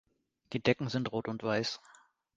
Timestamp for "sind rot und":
0.89-1.43